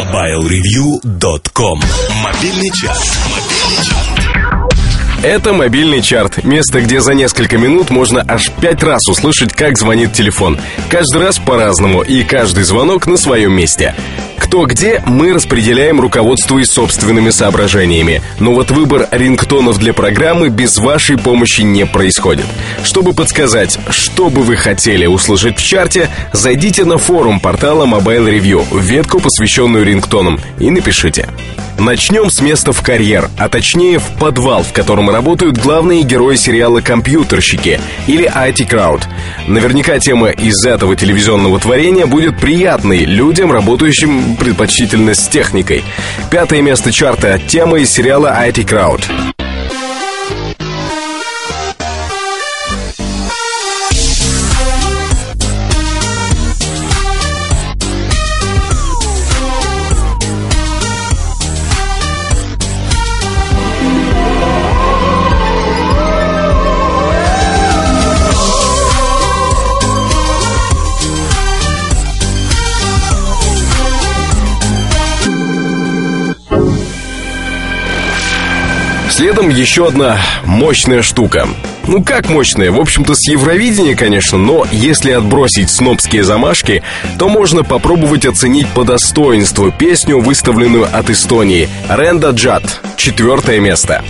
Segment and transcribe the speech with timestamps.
[0.00, 1.80] MobileReview.com
[2.22, 3.39] Мобильный час.
[5.22, 6.44] Это мобильный чарт.
[6.44, 10.58] Место, где за несколько минут можно аж пять раз услышать, как звонит телефон.
[10.88, 13.94] Каждый раз по-разному, и каждый звонок на своем месте.
[14.38, 18.22] Кто где, мы распределяем, руководствуясь собственными соображениями.
[18.38, 22.46] Но вот выбор рингтонов для программы без вашей помощи не происходит.
[22.82, 28.80] Чтобы подсказать, что бы вы хотели услышать в чарте, зайдите на форум портала Mobile Review,
[28.80, 31.28] ветку, посвященную рингтонам, и напишите.
[31.78, 36.80] Начнем с места в карьер, а точнее в подвал, в котором работают главные герои сериала
[36.80, 39.02] «Компьютерщики» или IT Crowd.
[39.46, 45.84] Наверняка тема из этого телевизионного творения будет приятной людям, работающим предпочтительно с техникой.
[46.30, 49.29] Пятое место чарта– тема из сериала IT Crowd.
[79.20, 81.46] Следом еще одна мощная штука.
[81.86, 82.70] Ну как мощная?
[82.70, 86.82] В общем-то, с Евровидения, конечно, но если отбросить снобские замашки,
[87.18, 91.68] то можно попробовать оценить по достоинству песню, выставленную от Эстонии.
[91.90, 92.80] Ренда Джад.
[92.96, 94.02] Четвертое место.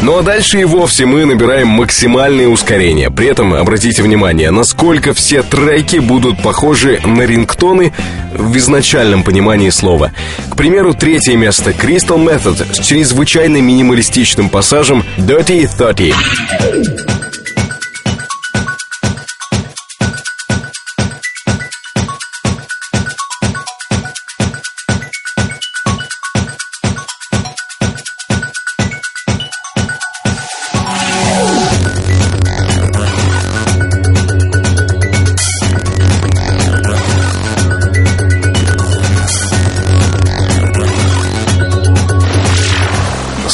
[0.00, 3.10] Ну а дальше и вовсе мы набираем максимальное ускорение.
[3.10, 7.92] При этом обратите внимание, насколько все треки будут похожи на рингтоны
[8.32, 10.12] в изначальном понимании слова.
[10.50, 17.07] К примеру, третье место Crystal Method с чрезвычайно минималистичным пассажем Dirty 30.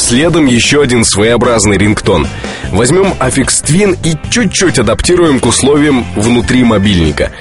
[0.05, 2.29] Следом еще один своеобразный рингтон.
[2.73, 7.33] Возьмем Affix Twin и чуть-чуть адаптируем к условиям внутри мобильника.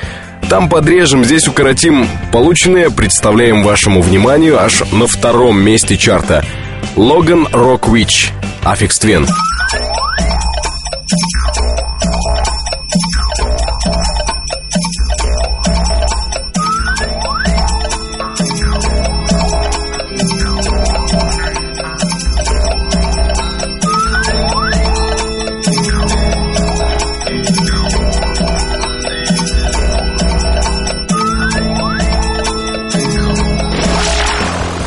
[0.50, 2.08] Там подрежем, здесь укоротим.
[2.32, 6.46] Полученное представляем вашему вниманию аж на втором месте чарта.
[7.52, 8.32] Rock Witch.
[8.64, 9.28] Affix Twin.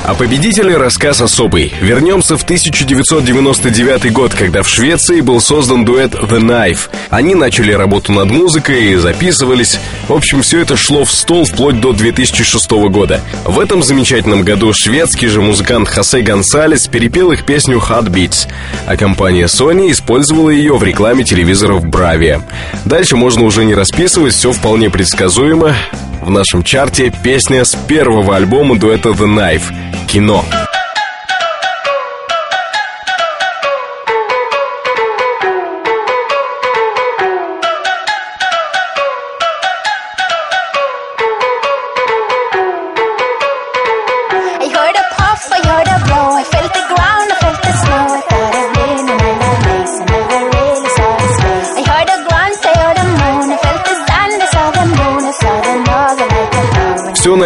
[0.06, 1.74] А победителя рассказ особый.
[1.80, 6.88] Вернемся в 1999 год, когда в Швеции был создан дуэт The Knife.
[7.10, 9.80] Они начали работу над музыкой и записывались.
[10.06, 13.20] В общем, все это шло в стол вплоть до 2006 года.
[13.44, 18.46] В этом замечательном году шведский же музыкант Хосе Гонсалес перепел их песню Hot Beats,
[18.86, 22.42] а компания Sony использовала ее в рекламе телевизоров Bravia.
[22.84, 25.74] Дальше можно уже не расписывать, все вполне предсказуемо.
[26.22, 30.65] В нашем чарте песня с первого альбома дуэта The Knife «Кино».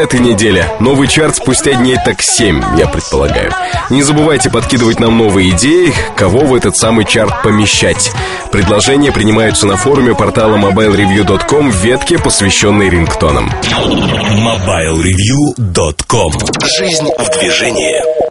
[0.01, 0.67] Этой неделе.
[0.81, 3.53] Новый чарт спустя дней так 7, я предполагаю.
[3.91, 8.11] Не забывайте подкидывать нам новые идеи, кого в этот самый чарт помещать.
[8.51, 13.53] Предложения принимаются на форуме портала mobilereview.com в ветке, посвященной рингтонам.
[13.71, 16.33] MobileReview.com
[16.79, 18.30] Жизнь в движении.